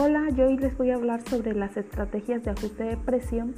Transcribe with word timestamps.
Hola, 0.00 0.28
yo 0.30 0.46
hoy 0.46 0.56
les 0.56 0.78
voy 0.78 0.92
a 0.92 0.94
hablar 0.94 1.28
sobre 1.28 1.56
las 1.56 1.76
estrategias 1.76 2.44
de 2.44 2.52
ajuste 2.52 2.84
de 2.84 2.96
precio 2.96 3.48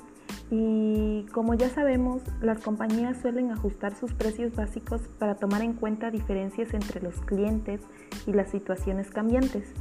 y 0.51 1.27
como 1.35 1.53
ya 1.53 1.69
sabemos, 1.69 2.23
las 2.41 2.61
compañías 2.61 3.21
suelen 3.21 3.51
ajustar 3.51 3.95
sus 3.95 4.15
precios 4.15 4.57
básicos 4.57 5.03
para 5.19 5.35
tomar 5.35 5.61
en 5.61 5.75
cuenta 5.75 6.11
diferencias 6.11 6.73
entre 6.73 7.03
los 7.03 7.17
clientes 7.27 7.83
y 8.27 8.33
las 8.33 8.51
situaciones 8.51 9.11
cambiantes. 9.11 9.75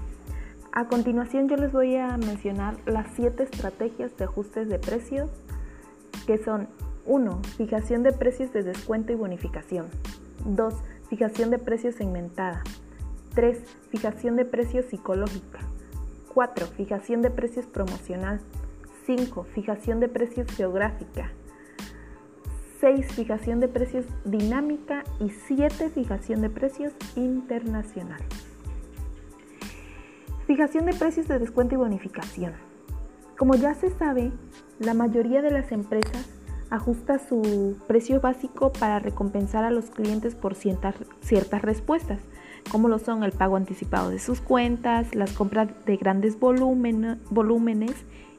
A 0.73 0.89
continuación 0.89 1.47
yo 1.47 1.55
les 1.55 1.71
voy 1.71 1.95
a 1.95 2.17
mencionar 2.17 2.75
las 2.85 3.07
siete 3.15 3.43
estrategias 3.43 4.17
de 4.17 4.25
ajustes 4.25 4.67
de 4.67 4.79
precios 4.79 5.29
que 6.27 6.39
son 6.39 6.67
1. 7.05 7.41
Fijación 7.55 8.03
de 8.03 8.11
precios 8.11 8.51
de 8.51 8.63
descuento 8.63 9.13
y 9.13 9.15
bonificación. 9.15 9.85
2. 10.43 10.73
Fijación 11.09 11.51
de 11.51 11.57
precios 11.57 11.95
segmentada. 11.95 12.63
3. 13.33 13.63
Fijación 13.91 14.35
de 14.35 14.43
precios 14.43 14.87
psicológica. 14.87 15.68
4. 16.33 16.67
Fijación 16.67 17.21
de 17.21 17.29
precios 17.29 17.65
promocional. 17.65 18.39
5. 19.05 19.43
Fijación 19.53 19.99
de 19.99 20.07
precios 20.07 20.47
geográfica. 20.51 21.31
6. 22.79 23.13
Fijación 23.13 23.59
de 23.59 23.67
precios 23.67 24.05
dinámica. 24.25 25.03
Y 25.19 25.29
7. 25.29 25.89
Fijación 25.89 26.41
de 26.41 26.49
precios 26.49 26.93
internacional. 27.15 28.21
Fijación 30.47 30.85
de 30.85 30.93
precios 30.93 31.27
de 31.27 31.39
descuento 31.39 31.75
y 31.75 31.77
bonificación. 31.77 32.53
Como 33.37 33.55
ya 33.55 33.73
se 33.73 33.89
sabe, 33.89 34.31
la 34.79 34.93
mayoría 34.93 35.41
de 35.41 35.51
las 35.51 35.71
empresas 35.71 36.27
ajusta 36.69 37.19
su 37.19 37.77
precio 37.87 38.21
básico 38.21 38.71
para 38.71 38.99
recompensar 38.99 39.63
a 39.63 39.71
los 39.71 39.89
clientes 39.89 40.35
por 40.35 40.55
ciertas, 40.55 40.95
ciertas 41.21 41.61
respuestas, 41.61 42.19
como 42.69 42.87
lo 42.87 42.99
son 42.99 43.23
el 43.23 43.31
pago 43.31 43.57
anticipado 43.57 44.09
de 44.09 44.19
sus 44.19 44.41
cuentas, 44.41 45.13
las 45.15 45.31
compras 45.31 45.69
de 45.85 45.97
grandes 45.97 46.39
volúmenes 46.39 47.95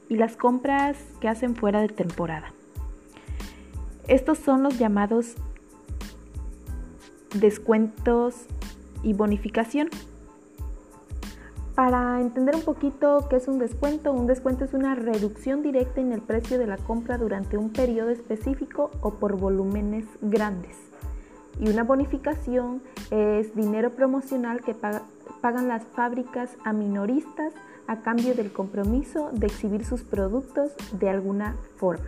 y 0.08 0.16
las 0.16 0.36
compras 0.36 0.96
que 1.20 1.28
hacen 1.28 1.54
fuera 1.54 1.80
de 1.80 1.88
temporada. 1.88 2.52
Estos 4.08 4.38
son 4.38 4.62
los 4.62 4.78
llamados 4.78 5.36
descuentos 7.34 8.34
y 9.02 9.12
bonificación. 9.12 9.88
Para 11.74 12.20
entender 12.20 12.56
un 12.56 12.62
poquito 12.62 13.26
qué 13.30 13.36
es 13.36 13.48
un 13.48 13.58
descuento, 13.58 14.12
un 14.12 14.26
descuento 14.26 14.64
es 14.64 14.74
una 14.74 14.94
reducción 14.94 15.62
directa 15.62 16.00
en 16.00 16.12
el 16.12 16.20
precio 16.20 16.58
de 16.58 16.66
la 16.66 16.76
compra 16.76 17.16
durante 17.16 17.56
un 17.56 17.70
periodo 17.70 18.10
específico 18.10 18.90
o 19.00 19.14
por 19.14 19.36
volúmenes 19.38 20.04
grandes. 20.20 20.76
Y 21.60 21.68
una 21.68 21.84
bonificación 21.84 22.82
es 23.10 23.54
dinero 23.54 23.90
promocional 23.90 24.62
que 24.62 24.74
pagan 24.74 25.68
las 25.68 25.84
fábricas 25.84 26.50
a 26.64 26.72
minoristas 26.72 27.52
a 27.86 28.02
cambio 28.02 28.34
del 28.34 28.52
compromiso 28.52 29.30
de 29.32 29.46
exhibir 29.46 29.84
sus 29.84 30.02
productos 30.02 30.72
de 30.92 31.10
alguna 31.10 31.56
forma. 31.76 32.06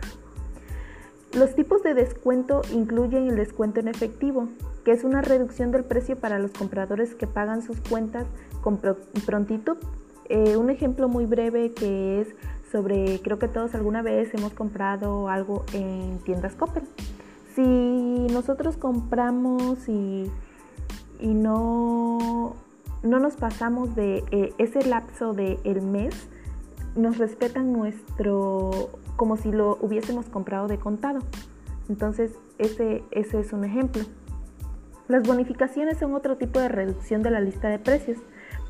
Los 1.33 1.55
tipos 1.55 1.83
de 1.83 1.93
descuento 1.93 2.61
incluyen 2.71 3.27
el 3.27 3.35
descuento 3.35 3.79
en 3.79 3.87
efectivo, 3.87 4.47
que 4.85 4.91
es 4.91 5.03
una 5.03 5.21
reducción 5.21 5.71
del 5.71 5.83
precio 5.83 6.15
para 6.15 6.39
los 6.39 6.51
compradores 6.51 7.15
que 7.15 7.27
pagan 7.27 7.61
sus 7.61 7.79
cuentas 7.81 8.25
con 8.61 8.79
prontitud. 9.25 9.77
Eh, 10.29 10.57
un 10.57 10.69
ejemplo 10.69 11.09
muy 11.09 11.25
breve 11.25 11.73
que 11.73 12.21
es 12.21 12.27
sobre, 12.71 13.19
creo 13.21 13.37
que 13.37 13.47
todos 13.47 13.75
alguna 13.75 14.01
vez 14.01 14.33
hemos 14.33 14.53
comprado 14.53 15.27
algo 15.27 15.65
en 15.73 16.19
tiendas 16.19 16.55
Coppel. 16.55 16.83
Si 17.55 17.61
nosotros 18.31 18.77
compramos 18.77 19.87
y, 19.87 20.31
y 21.19 21.33
no, 21.33 22.55
no 23.03 23.19
nos 23.19 23.35
pasamos 23.35 23.95
de 23.95 24.23
eh, 24.31 24.53
ese 24.57 24.85
lapso 24.85 25.33
del 25.33 25.59
el 25.63 25.81
mes, 25.81 26.29
nos 26.95 27.17
respetan 27.17 27.73
nuestro, 27.73 28.89
como 29.15 29.37
si 29.37 29.51
lo 29.51 29.77
hubiésemos 29.81 30.27
comprado 30.27 30.67
de 30.67 30.77
contado. 30.77 31.19
Entonces, 31.89 32.31
ese, 32.57 33.03
ese 33.11 33.39
es 33.39 33.53
un 33.53 33.65
ejemplo. 33.65 34.03
Las 35.07 35.23
bonificaciones 35.27 35.97
son 35.97 36.13
otro 36.15 36.37
tipo 36.37 36.59
de 36.59 36.69
reducción 36.69 37.23
de 37.23 37.31
la 37.31 37.41
lista 37.41 37.67
de 37.67 37.77
precios. 37.77 38.19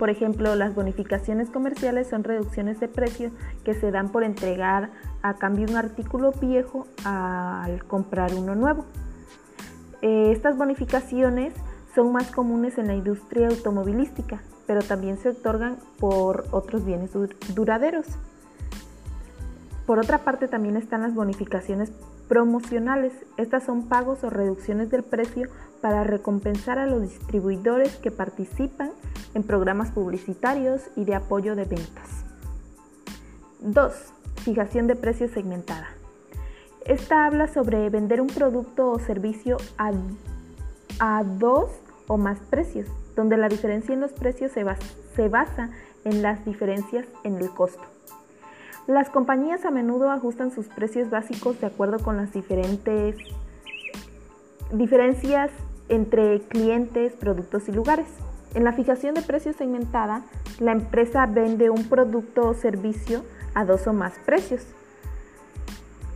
Por 0.04 0.10
ejemplo, 0.10 0.54
las 0.58 0.76
bonificaciones 0.76 1.50
comerciales 1.50 2.08
son 2.10 2.26
reducciones 2.26 2.78
de 2.82 2.90
precio 2.90 3.32
que 3.64 3.74
se 3.74 3.90
dan 3.90 4.10
por 4.10 4.26
entregar 4.26 4.90
a 5.22 5.36
cambio 5.36 5.66
un 5.70 5.78
artículo 5.78 6.34
viejo 6.34 6.88
al 7.06 7.86
comprar 7.86 8.34
uno 8.34 8.54
nuevo. 8.54 8.84
Eh, 10.02 10.34
estas 10.34 10.58
bonificaciones 10.58 11.54
son 11.96 12.12
más 12.12 12.30
comunes 12.32 12.78
en 12.78 12.88
la 12.88 12.96
industria 12.96 13.48
automovilística, 13.48 14.42
pero 14.68 14.82
también 14.82 15.18
se 15.18 15.30
otorgan 15.30 15.78
por 16.00 16.48
otros 16.52 16.84
bienes 16.84 17.12
duraderos. 17.56 18.06
Por 19.86 20.00
otra 20.00 20.18
parte, 20.18 20.50
también 20.50 20.76
están 20.76 21.04
las 21.04 21.16
bonificaciones 21.16 21.94
promocionales. 22.28 23.14
Estas 23.38 23.64
son 23.64 23.88
pagos 23.88 24.26
o 24.26 24.30
reducciones 24.30 24.90
del 24.90 25.04
precio 25.04 25.48
para 25.84 26.06
recompensar 26.06 26.80
a 26.80 26.86
los 26.86 27.02
distribuidores 27.02 27.98
que 27.98 28.10
participan 28.10 28.92
en 29.34 29.44
programas 29.44 29.92
publicitarios 29.92 30.84
y 30.96 31.04
de 31.04 31.14
apoyo 31.14 31.58
de 31.58 31.66
ventas. 31.66 32.24
2. 33.60 33.94
Fijación 34.46 34.88
de 34.88 34.96
precios 34.96 35.32
segmentada. 35.32 35.90
Esta 36.86 37.26
habla 37.26 37.50
sobre 37.50 37.90
vender 37.90 38.22
un 38.22 38.28
producto 38.28 38.92
o 38.92 39.00
servicio 39.00 39.58
a, 39.78 39.92
a 41.00 41.24
dos 41.26 41.70
o 42.08 42.16
más 42.18 42.40
precios, 42.50 42.88
donde 43.18 43.36
la 43.36 43.50
diferencia 43.50 43.94
en 43.94 44.00
los 44.00 44.14
precios 44.14 44.54
se, 44.54 44.66
se 45.18 45.28
basa 45.28 45.70
en 46.06 46.22
las 46.22 46.46
diferencias 46.46 47.06
en 47.26 47.36
el 47.36 47.50
costo. 47.50 47.84
Las 48.88 49.10
compañías 49.10 49.66
a 49.66 49.72
menudo 49.72 50.12
ajustan 50.12 50.50
sus 50.50 50.68
precios 50.68 51.10
básicos 51.10 51.60
de 51.60 51.68
acuerdo 51.68 52.00
con 52.00 52.16
las 52.16 52.32
diferentes 52.32 53.18
diferencias 54.72 55.52
entre 55.90 56.42
clientes, 56.42 57.14
productos 57.14 57.68
y 57.70 57.72
lugares. 57.72 58.08
En 58.54 58.64
la 58.64 58.74
fijación 58.74 59.16
de 59.16 59.22
precios 59.22 59.56
segmentada, 59.56 60.24
la 60.60 60.72
empresa 60.72 61.26
vende 61.26 61.70
un 61.70 61.90
producto 61.90 62.48
o 62.50 62.54
servicio 62.54 63.24
a 63.54 63.66
dos 63.66 63.88
o 63.88 63.94
más 63.94 64.14
precios, 64.26 64.66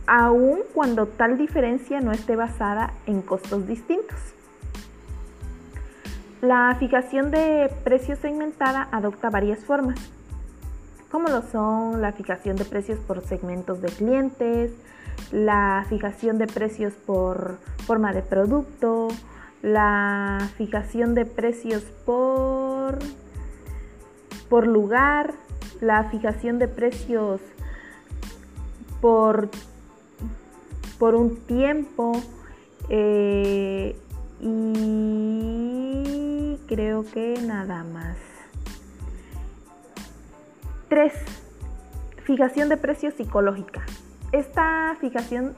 aun 0.06 0.60
cuando 0.74 1.06
tal 1.06 1.36
diferencia 1.36 2.00
no 2.00 2.12
esté 2.12 2.36
basada 2.36 2.92
en 3.06 3.22
costos 3.22 3.66
distintos. 3.66 4.18
La 6.40 6.76
fijación 6.78 7.30
de 7.30 7.70
precios 7.82 8.20
segmentada 8.20 8.88
adopta 8.92 9.28
varias 9.30 9.64
formas 9.64 9.98
como 11.10 11.28
lo 11.28 11.42
son 11.42 12.02
la 12.02 12.12
fijación 12.12 12.56
de 12.56 12.64
precios 12.64 12.98
por 12.98 13.22
segmentos 13.22 13.80
de 13.80 13.88
clientes, 13.88 14.72
la 15.32 15.84
fijación 15.88 16.38
de 16.38 16.46
precios 16.46 16.92
por 16.94 17.58
forma 17.86 18.12
de 18.12 18.22
producto, 18.22 19.08
la 19.62 20.48
fijación 20.56 21.14
de 21.14 21.26
precios 21.26 21.82
por, 22.04 22.98
por 24.48 24.66
lugar, 24.66 25.34
la 25.80 26.04
fijación 26.04 26.58
de 26.58 26.68
precios 26.68 27.40
por, 29.00 29.50
por 30.98 31.14
un 31.14 31.36
tiempo 31.36 32.12
eh, 32.88 33.96
y 34.40 36.58
creo 36.66 37.04
que 37.12 37.40
nada 37.44 37.84
más. 37.84 38.16
3. 40.88 41.12
Fijación 42.24 42.68
de 42.68 42.76
precios 42.76 43.14
psicológica. 43.14 43.84
Esta 44.32 44.96
fijación 45.00 45.54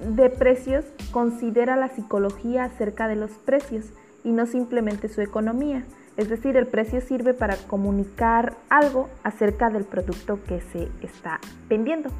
de 0.00 0.30
precios 0.30 0.84
considera 1.10 1.76
la 1.76 1.88
psicología 1.88 2.64
acerca 2.64 3.08
de 3.08 3.16
los 3.16 3.30
precios 3.32 3.86
y 4.24 4.30
no 4.30 4.46
simplemente 4.46 5.08
su 5.08 5.20
economía. 5.20 5.84
Es 6.16 6.28
decir, 6.28 6.56
el 6.56 6.66
precio 6.66 7.00
sirve 7.00 7.34
para 7.34 7.56
comunicar 7.56 8.56
algo 8.68 9.08
acerca 9.22 9.70
del 9.70 9.84
producto 9.84 10.40
que 10.46 10.60
se 10.60 10.88
está 11.02 11.40
vendiendo. 11.68 12.10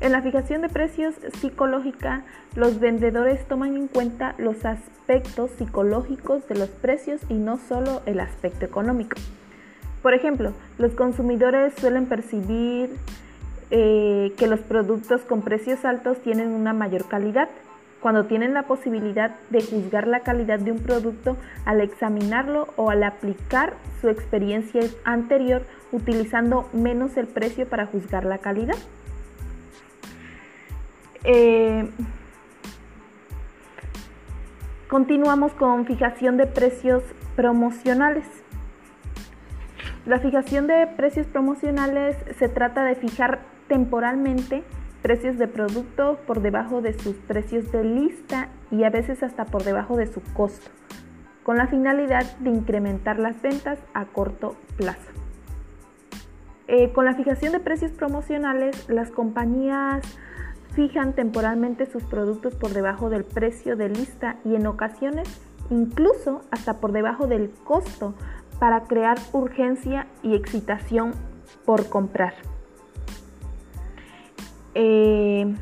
En 0.00 0.12
la 0.12 0.22
fijación 0.22 0.62
de 0.62 0.68
precios 0.68 1.14
psicológica, 1.40 2.22
los 2.54 2.78
vendedores 2.78 3.46
toman 3.48 3.76
en 3.76 3.88
cuenta 3.88 4.34
los 4.38 4.64
aspectos 4.64 5.50
psicológicos 5.58 6.46
de 6.46 6.54
los 6.54 6.68
precios 6.68 7.20
y 7.28 7.34
no 7.34 7.58
solo 7.58 8.02
el 8.06 8.20
aspecto 8.20 8.64
económico. 8.64 9.16
Por 10.02 10.14
ejemplo, 10.14 10.52
los 10.78 10.92
consumidores 10.92 11.74
suelen 11.80 12.06
percibir 12.06 12.90
eh, 13.70 14.32
que 14.38 14.46
los 14.46 14.60
productos 14.60 15.22
con 15.22 15.42
precios 15.42 15.84
altos 15.84 16.18
tienen 16.22 16.48
una 16.48 16.72
mayor 16.72 17.06
calidad. 17.06 17.48
Cuando 18.00 18.26
tienen 18.26 18.54
la 18.54 18.62
posibilidad 18.62 19.34
de 19.50 19.60
juzgar 19.60 20.06
la 20.06 20.20
calidad 20.20 20.58
de 20.58 20.72
un 20.72 20.78
producto 20.78 21.36
al 21.64 21.80
examinarlo 21.80 22.68
o 22.76 22.90
al 22.90 23.02
aplicar 23.02 23.74
su 24.00 24.08
experiencia 24.08 24.80
anterior 25.04 25.66
utilizando 25.92 26.68
menos 26.72 27.16
el 27.16 27.26
precio 27.26 27.68
para 27.68 27.86
juzgar 27.86 28.24
la 28.24 28.38
calidad. 28.38 28.76
Eh, 31.24 31.90
continuamos 34.88 35.52
con 35.52 35.84
fijación 35.84 36.36
de 36.36 36.46
precios 36.46 37.02
promocionales. 37.36 38.24
La 40.06 40.20
fijación 40.20 40.66
de 40.66 40.86
precios 40.86 41.26
promocionales 41.26 42.16
se 42.38 42.48
trata 42.48 42.84
de 42.84 42.94
fijar 42.94 43.40
temporalmente 43.68 44.64
precios 45.02 45.38
de 45.38 45.46
producto 45.46 46.18
por 46.26 46.40
debajo 46.40 46.82
de 46.82 46.98
sus 46.98 47.16
precios 47.16 47.70
de 47.70 47.84
lista 47.84 48.48
y 48.70 48.84
a 48.84 48.90
veces 48.90 49.22
hasta 49.22 49.44
por 49.44 49.64
debajo 49.64 49.96
de 49.96 50.06
su 50.06 50.20
costo, 50.34 50.70
con 51.44 51.56
la 51.56 51.66
finalidad 51.68 52.36
de 52.38 52.50
incrementar 52.50 53.18
las 53.18 53.40
ventas 53.40 53.78
a 53.94 54.06
corto 54.06 54.56
plazo. 54.76 55.12
Eh, 56.66 56.92
con 56.92 57.04
la 57.04 57.14
fijación 57.14 57.52
de 57.52 57.60
precios 57.60 57.92
promocionales, 57.92 58.88
las 58.88 59.10
compañías 59.10 60.02
fijan 60.74 61.14
temporalmente 61.14 61.86
sus 61.86 62.04
productos 62.04 62.54
por 62.54 62.74
debajo 62.74 63.08
del 63.08 63.24
precio 63.24 63.76
de 63.76 63.88
lista 63.88 64.36
y 64.44 64.54
en 64.54 64.66
ocasiones 64.66 65.40
incluso 65.70 66.42
hasta 66.50 66.80
por 66.80 66.92
debajo 66.92 67.26
del 67.26 67.50
costo 67.64 68.14
para 68.58 68.84
crear 68.84 69.18
urgencia 69.32 70.06
y 70.22 70.34
excitación 70.34 71.12
por 71.64 71.88
comprar. 71.88 72.34
Eh, 74.74 75.54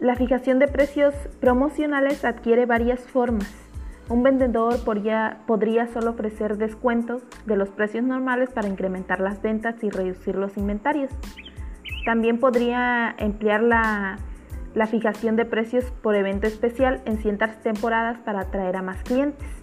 la 0.00 0.14
fijación 0.14 0.58
de 0.58 0.68
precios 0.68 1.14
promocionales 1.40 2.24
adquiere 2.24 2.66
varias 2.66 3.00
formas. 3.00 3.52
Un 4.08 4.22
vendedor 4.22 4.82
podría, 4.84 5.40
podría, 5.46 5.88
solo 5.88 6.12
ofrecer 6.12 6.56
descuentos 6.56 7.22
de 7.46 7.56
los 7.56 7.68
precios 7.70 8.04
normales 8.04 8.48
para 8.50 8.68
incrementar 8.68 9.20
las 9.20 9.42
ventas 9.42 9.74
y 9.82 9.90
reducir 9.90 10.36
los 10.36 10.56
inventarios. 10.56 11.10
También 12.06 12.38
podría 12.38 13.14
emplear 13.18 13.62
la, 13.62 14.18
la 14.74 14.86
fijación 14.86 15.36
de 15.36 15.44
precios 15.44 15.84
por 16.02 16.14
evento 16.14 16.46
especial 16.46 17.02
en 17.04 17.18
ciertas 17.18 17.60
temporadas 17.60 18.18
para 18.20 18.42
atraer 18.42 18.76
a 18.76 18.82
más 18.82 19.02
clientes. 19.02 19.57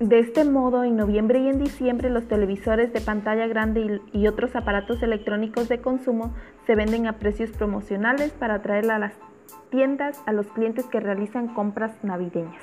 De 0.00 0.18
este 0.18 0.44
modo, 0.44 0.84
en 0.84 0.94
noviembre 0.94 1.38
y 1.38 1.48
en 1.48 1.58
diciembre, 1.58 2.10
los 2.10 2.28
televisores 2.28 2.92
de 2.92 3.00
pantalla 3.00 3.46
grande 3.46 4.02
y, 4.12 4.26
otros 4.26 4.54
aparatos 4.54 5.02
electrónicos 5.02 5.70
de 5.70 5.80
consumo 5.80 6.34
se 6.66 6.74
venden 6.74 7.06
a 7.06 7.14
precios 7.14 7.50
promocionales 7.50 8.32
para 8.32 8.56
atraer 8.56 8.90
a 8.90 8.98
las 8.98 9.14
tiendas 9.70 10.22
a 10.26 10.32
los 10.32 10.48
clientes 10.48 10.84
que 10.84 11.00
realizan 11.00 11.48
compras 11.48 11.92
navideñas. 12.02 12.62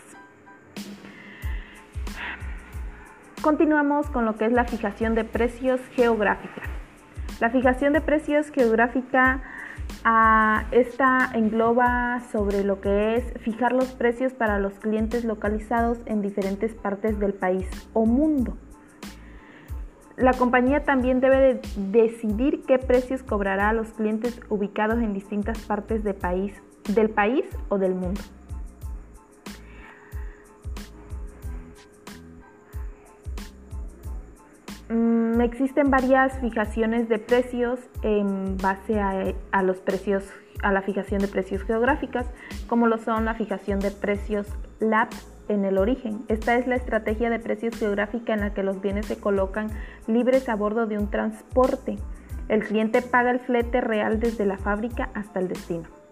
Continuamos 3.42 4.12
con 4.12 4.26
lo 4.26 4.36
que 4.36 4.46
es 4.46 4.52
la 4.52 4.66
fijación 4.66 5.16
de 5.16 5.24
precios 5.24 5.82
geográfica. 5.94 6.62
La 7.40 7.50
fijación 7.50 7.94
de 7.94 8.02
precios 8.02 8.52
geográfica 8.52 9.42
Ah, 10.06 10.66
esta 10.72 11.30
engloba 11.34 12.20
sobre 12.30 12.66
lo 12.66 12.82
que 12.82 13.16
es 13.16 13.34
fijar 13.40 13.72
los 13.72 13.94
precios 13.94 14.34
para 14.34 14.60
los 14.60 14.74
clientes 14.74 15.24
localizados 15.24 15.98
en 16.06 16.22
diferentes 16.22 16.74
partes 16.74 17.20
del 17.20 17.34
país 17.34 17.70
o 17.94 18.06
mundo. 18.06 18.58
La 20.18 20.34
compañía 20.34 20.84
también 20.84 21.22
debe 21.22 21.62
decidir 21.78 22.64
qué 22.68 22.80
precios 22.80 23.24
cobrará 23.24 23.70
a 23.70 23.74
los 23.74 23.94
clientes 23.94 24.42
ubicados 24.50 25.00
en 25.00 25.14
distintas 25.14 25.58
partes 25.60 26.04
del 26.04 26.16
país 27.10 27.46
o 27.70 27.78
del 27.78 27.96
mundo. 27.96 28.22
Mm, 34.90 35.23
existen 35.44 35.90
varias 35.90 36.40
fijaciones 36.40 37.10
de 37.10 37.20
precios 37.20 37.80
en 38.02 38.58
base 38.58 39.00
a, 39.00 39.64
los 39.64 39.78
precios, 39.78 40.24
a 40.62 40.72
la 40.72 40.82
fijación 40.82 41.22
de 41.22 41.28
precios 41.28 41.64
geográficas, 41.64 42.26
como 42.68 42.88
lo 42.88 42.98
son 42.98 43.26
la 43.26 43.34
fijación 43.34 43.80
de 43.80 43.92
precios 43.92 44.48
LAP 44.80 45.12
en 45.50 45.66
el 45.66 45.78
origen. 45.78 46.24
Esta 46.28 46.56
es 46.56 46.68
la 46.68 46.76
estrategia 46.76 47.30
de 47.30 47.40
precios 47.40 47.76
geográfica 47.78 48.34
en 48.34 48.42
la 48.42 48.54
que 48.54 48.64
los 48.64 48.82
bienes 48.82 49.06
se 49.06 49.18
colocan 49.18 49.70
libres 50.08 50.50
a 50.50 50.56
bordo 50.56 50.88
de 50.88 50.98
un 50.98 51.10
transporte. 51.10 51.98
El 52.48 52.64
cliente 52.64 53.02
paga 53.02 53.32
el 53.32 53.40
flete 53.40 53.82
real 53.82 54.20
desde 54.20 54.46
la 54.46 54.58
fábrica 54.58 55.10
hasta 55.14 55.40
el 55.40 55.48
destino. 55.48 56.03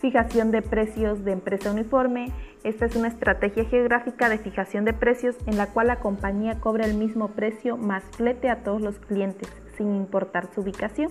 Fijación 0.00 0.52
de 0.52 0.62
precios 0.62 1.24
de 1.24 1.32
empresa 1.32 1.72
uniforme. 1.72 2.32
Esta 2.62 2.86
es 2.86 2.94
una 2.94 3.08
estrategia 3.08 3.64
geográfica 3.64 4.28
de 4.28 4.38
fijación 4.38 4.84
de 4.84 4.92
precios 4.92 5.36
en 5.46 5.56
la 5.56 5.66
cual 5.66 5.88
la 5.88 5.96
compañía 5.96 6.60
cobra 6.60 6.86
el 6.86 6.94
mismo 6.94 7.28
precio 7.32 7.76
más 7.76 8.04
flete 8.12 8.48
a 8.48 8.62
todos 8.62 8.80
los 8.80 9.00
clientes, 9.00 9.48
sin 9.76 9.96
importar 9.96 10.46
su 10.54 10.60
ubicación. 10.60 11.10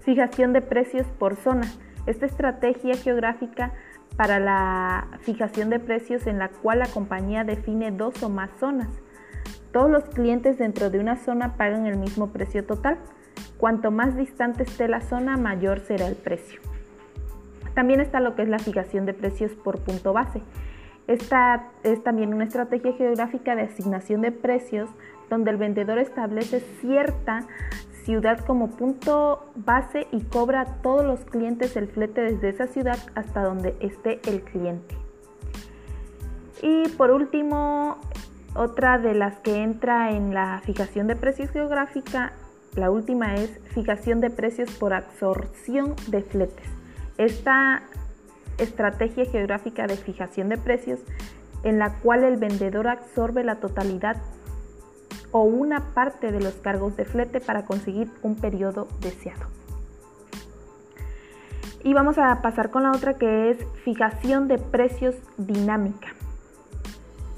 Fijación 0.00 0.52
de 0.52 0.60
precios 0.60 1.06
por 1.18 1.36
zona. 1.36 1.66
Esta 2.06 2.26
estrategia 2.26 2.96
geográfica 2.96 3.74
para 4.16 4.40
la 4.40 5.06
fijación 5.20 5.70
de 5.70 5.78
precios 5.78 6.26
en 6.26 6.38
la 6.38 6.48
cual 6.48 6.80
la 6.80 6.86
compañía 6.86 7.44
define 7.44 7.92
dos 7.92 8.20
o 8.24 8.28
más 8.28 8.50
zonas. 8.58 8.88
Todos 9.72 9.88
los 9.90 10.04
clientes 10.04 10.58
dentro 10.58 10.90
de 10.90 10.98
una 10.98 11.16
zona 11.16 11.56
pagan 11.56 11.86
el 11.86 11.96
mismo 11.96 12.32
precio 12.32 12.64
total. 12.64 12.98
Cuanto 13.56 13.92
más 13.92 14.16
distante 14.16 14.64
esté 14.64 14.88
la 14.88 15.00
zona, 15.00 15.36
mayor 15.36 15.80
será 15.80 16.08
el 16.08 16.16
precio. 16.16 16.60
También 17.76 18.00
está 18.00 18.20
lo 18.20 18.34
que 18.34 18.40
es 18.40 18.48
la 18.48 18.58
fijación 18.58 19.04
de 19.04 19.12
precios 19.12 19.52
por 19.52 19.80
punto 19.80 20.14
base. 20.14 20.40
Esta 21.08 21.72
es 21.84 22.02
también 22.02 22.32
una 22.32 22.44
estrategia 22.44 22.94
geográfica 22.94 23.54
de 23.54 23.62
asignación 23.64 24.22
de 24.22 24.32
precios 24.32 24.88
donde 25.28 25.50
el 25.50 25.58
vendedor 25.58 25.98
establece 25.98 26.60
cierta 26.80 27.46
ciudad 28.04 28.38
como 28.46 28.70
punto 28.70 29.52
base 29.56 30.06
y 30.10 30.22
cobra 30.22 30.62
a 30.62 30.64
todos 30.80 31.04
los 31.04 31.20
clientes 31.26 31.76
el 31.76 31.88
flete 31.88 32.22
desde 32.22 32.48
esa 32.48 32.66
ciudad 32.66 32.98
hasta 33.14 33.42
donde 33.42 33.76
esté 33.80 34.20
el 34.26 34.40
cliente. 34.40 34.96
Y 36.62 36.88
por 36.96 37.10
último, 37.10 37.98
otra 38.54 38.96
de 38.98 39.12
las 39.12 39.36
que 39.40 39.62
entra 39.62 40.12
en 40.12 40.32
la 40.32 40.62
fijación 40.64 41.08
de 41.08 41.16
precios 41.16 41.50
geográfica, 41.50 42.32
la 42.74 42.90
última 42.90 43.34
es 43.34 43.50
fijación 43.74 44.22
de 44.22 44.30
precios 44.30 44.70
por 44.78 44.94
absorción 44.94 45.94
de 46.08 46.22
fletes 46.22 46.75
esta 47.18 47.82
estrategia 48.58 49.24
geográfica 49.26 49.86
de 49.86 49.96
fijación 49.96 50.48
de 50.48 50.58
precios 50.58 51.00
en 51.62 51.78
la 51.78 51.94
cual 51.94 52.24
el 52.24 52.36
vendedor 52.36 52.88
absorbe 52.88 53.44
la 53.44 53.56
totalidad 53.56 54.16
o 55.32 55.42
una 55.42 55.80
parte 55.94 56.32
de 56.32 56.40
los 56.40 56.54
cargos 56.54 56.96
de 56.96 57.04
flete 57.04 57.40
para 57.40 57.64
conseguir 57.64 58.10
un 58.22 58.36
periodo 58.36 58.88
deseado. 59.00 59.46
Y 61.82 61.94
vamos 61.94 62.18
a 62.18 62.40
pasar 62.42 62.70
con 62.70 62.84
la 62.84 62.92
otra 62.92 63.14
que 63.14 63.50
es 63.50 63.58
fijación 63.84 64.48
de 64.48 64.58
precios 64.58 65.14
dinámica. 65.36 66.08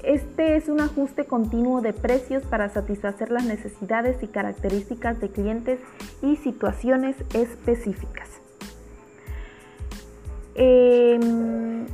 Este 0.03 0.55
es 0.55 0.69
un 0.69 0.79
ajuste 0.79 1.25
continuo 1.25 1.81
de 1.81 1.93
precios 1.93 2.43
para 2.43 2.69
satisfacer 2.69 3.31
las 3.31 3.45
necesidades 3.45 4.23
y 4.23 4.27
características 4.27 5.19
de 5.19 5.29
clientes 5.29 5.79
y 6.21 6.37
situaciones 6.37 7.17
específicas. 7.33 8.29
Em, 10.61 11.85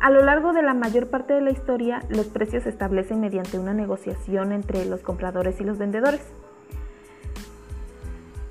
a 0.00 0.08
lo 0.08 0.24
largo 0.24 0.54
de 0.54 0.62
la 0.62 0.72
mayor 0.72 1.08
parte 1.08 1.34
de 1.34 1.42
la 1.42 1.50
historia, 1.50 2.02
los 2.08 2.26
precios 2.26 2.62
se 2.62 2.70
establecen 2.70 3.20
mediante 3.20 3.58
una 3.58 3.74
negociación 3.74 4.52
entre 4.52 4.86
los 4.86 5.02
compradores 5.02 5.60
y 5.60 5.64
los 5.64 5.76
vendedores. 5.76 6.22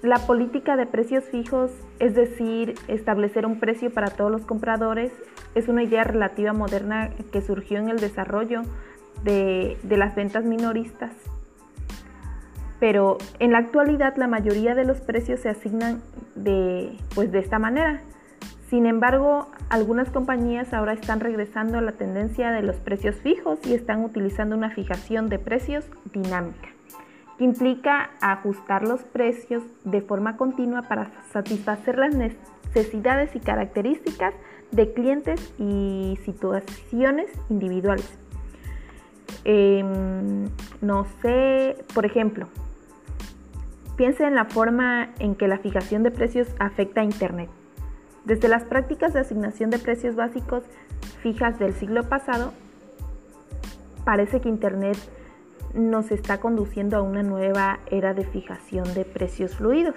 La 0.03 0.19
política 0.27 0.75
de 0.75 0.85
precios 0.85 1.23
fijos, 1.23 1.71
es 1.97 2.13
decir, 2.13 2.75
establecer 2.87 3.47
un 3.47 3.59
precio 3.59 3.91
para 3.91 4.11
todos 4.11 4.31
los 4.31 4.45
compradores, 4.45 5.11
es 5.55 5.67
una 5.67 5.81
idea 5.81 6.03
relativa 6.03 6.53
moderna 6.53 7.09
que 7.31 7.41
surgió 7.41 7.79
en 7.79 7.89
el 7.89 7.97
desarrollo 7.97 8.61
de, 9.23 9.75
las 9.89 10.13
ventas 10.13 10.45
minoristas. 10.45 11.13
Pero 12.79 13.17
en 13.39 13.53
la 13.53 13.57
actualidad 13.57 14.15
la 14.17 14.27
mayoría 14.27 14.75
de 14.75 14.85
los 14.85 15.01
precios 15.01 15.39
se 15.39 15.49
asignan 15.49 16.03
de, 16.35 16.95
pues 17.15 17.31
de 17.31 17.39
esta 17.39 17.57
manera. 17.57 18.03
Sin 18.69 18.85
embargo, 18.85 19.47
algunas 19.69 20.11
compañías 20.11 20.73
ahora 20.75 20.93
están 20.93 21.19
regresando 21.19 21.79
a 21.79 21.81
la 21.81 21.93
tendencia 21.93 22.51
de 22.51 22.61
los 22.61 22.75
precios 22.75 23.15
fijos 23.15 23.57
y 23.65 23.73
están 23.73 24.03
utilizando 24.03 24.55
una 24.55 24.69
fijación 24.69 25.27
de 25.27 25.39
precios 25.39 25.85
dinámica, 26.13 26.69
que 27.39 27.45
implica 27.45 28.11
ajustar 28.21 28.87
los 28.87 29.01
precios 29.01 29.63
de 29.85 30.01
forma 30.01 30.37
continua 30.37 30.83
para 30.83 31.09
satisfacer 31.31 31.97
las 31.97 32.13
necesidades 32.13 33.35
y 33.35 33.39
características 33.39 34.35
de 34.69 34.93
clientes 34.93 35.51
y 35.57 36.19
situaciones 36.23 37.31
individuales. 37.49 38.19
Em, 39.45 40.45
no 40.81 41.07
sé, 41.23 41.75
por 41.95 42.05
ejemplo, 42.05 42.47
piense 43.97 44.25
en 44.25 44.35
la 44.35 44.45
forma 44.45 45.09
en 45.17 45.33
que 45.33 45.47
la 45.47 45.57
fijación 45.57 46.03
de 46.03 46.11
precios 46.11 46.47
afecta 46.59 47.01
a 47.01 47.03
Internet. 47.03 47.49
Desde 48.25 48.47
las 48.47 48.63
prácticas 48.63 49.13
de 49.13 49.19
asignación 49.19 49.69
de 49.69 49.79
precios 49.79 50.15
básicos 50.15 50.63
fijas 51.21 51.57
del 51.59 51.73
siglo 51.73 52.03
pasado, 52.03 52.53
parece 54.03 54.41
que 54.41 54.49
Internet 54.49 54.97
nos 55.73 56.11
está 56.11 56.39
conduciendo 56.39 56.97
a 56.97 57.01
una 57.01 57.23
nueva 57.23 57.79
era 57.91 58.13
de 58.13 58.25
fijación 58.25 58.93
de 58.93 59.05
precios 59.05 59.55
fluidos. 59.55 59.95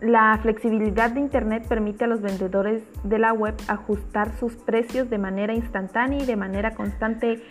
La 0.00 0.38
flexibilidad 0.40 1.10
de 1.10 1.20
Internet 1.20 1.66
permite 1.68 2.04
a 2.04 2.06
los 2.06 2.22
vendedores 2.22 2.82
de 3.04 3.18
la 3.18 3.34
web 3.34 3.54
ajustar 3.68 4.34
sus 4.38 4.54
precios 4.54 5.10
de 5.10 5.18
manera 5.18 5.52
instantánea 5.52 6.22
y 6.22 6.26
de 6.26 6.36
manera 6.36 6.74
constante 6.74 7.42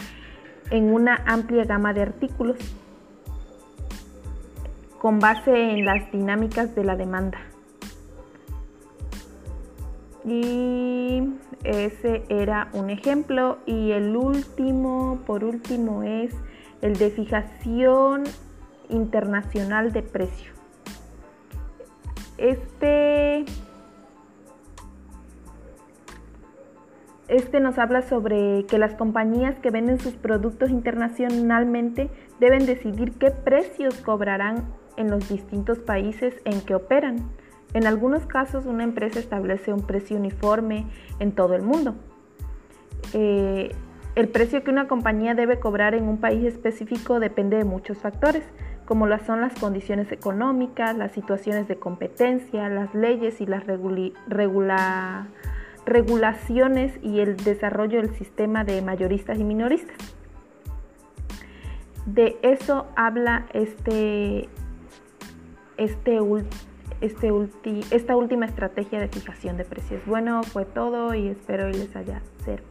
en 0.72 0.92
una 0.92 1.22
amplia 1.28 1.66
gama 1.66 1.94
de 1.94 2.02
artículos 2.02 2.58
con 5.00 5.20
base 5.20 5.72
en 5.72 5.86
las 5.86 6.12
dinámicas 6.12 6.76
de 6.76 6.84
la 6.84 6.96
demanda. 6.96 7.40
Y 10.26 11.24
ese 11.64 12.24
era 12.30 12.70
un 12.74 12.90
ejemplo. 12.90 13.58
Y 13.66 13.92
el 13.92 14.16
último, 14.16 15.20
por 15.26 15.44
último, 15.44 16.04
es 16.04 16.36
el 16.82 16.98
de 16.98 17.10
fijación 17.10 18.24
internacional 18.90 19.92
de 19.94 20.04
precio. 20.04 20.52
Este, 22.38 23.46
este 27.28 27.60
nos 27.60 27.78
habla 27.78 28.02
sobre 28.02 28.66
que 28.66 28.78
las 28.78 28.96
compañías 28.96 29.58
que 29.60 29.72
venden 29.72 30.00
sus 30.00 30.14
productos 30.14 30.70
internacionalmente 30.70 32.10
deben 32.40 32.66
decidir 32.66 33.14
qué 33.14 33.32
precios 33.32 33.96
cobrarán 34.02 34.66
en 34.98 35.10
los 35.10 35.30
distintos 35.30 35.80
países 35.80 36.36
en 36.46 36.62
que 36.62 36.76
operan. 36.76 37.30
En 37.74 37.86
algunos 37.86 38.26
casos 38.26 38.66
una 38.66 38.84
empresa 38.84 39.20
establece 39.20 39.74
un 39.74 39.86
precio 39.86 40.18
uniforme 40.18 40.88
en 41.20 41.34
todo 41.34 41.56
el 41.56 41.62
mundo. 41.62 41.96
Eh, 43.14 43.72
el 44.16 44.28
precio 44.28 44.64
que 44.64 44.72
una 44.72 44.88
compañía 44.88 45.36
debe 45.36 45.60
cobrar 45.60 45.94
en 45.96 46.08
un 46.08 46.18
país 46.18 46.44
específico 46.44 47.20
depende 47.20 47.58
de 47.58 47.64
muchos 47.64 48.00
factores, 48.00 48.44
como 48.86 49.06
lo 49.06 49.18
son 49.20 49.40
las 49.40 49.54
condiciones 49.54 50.12
económicas, 50.12 50.98
las 50.98 51.12
situaciones 51.12 51.68
de 51.68 51.78
competencia, 51.78 52.68
las 52.70 52.94
leyes 52.96 53.40
y 53.40 53.46
las 53.46 53.64
regulaciones 55.86 57.00
y 57.04 57.20
el 57.20 57.38
desarrollo 57.38 58.02
del 58.02 58.16
sistema 58.16 58.64
de 58.64 58.82
mayoristas 58.82 59.40
y 59.40 59.44
minoristas. 59.44 60.19
De 62.06 62.38
eso 62.42 62.88
habla 62.96 63.46
este, 63.54 64.50
este, 65.78 66.20
este 67.02 67.32
esta 67.92 68.16
última 68.16 68.46
estrategia 68.46 69.00
de 69.00 69.08
fijación 69.08 69.58
de 69.58 69.66
precios. 69.66 70.02
Bueno, 70.06 70.44
fue 70.44 70.66
todo 70.66 71.14
y 71.14 71.28
espero 71.28 71.72
que 71.72 71.78
les 71.78 71.96
haya 71.96 72.22
servido. 72.44 72.68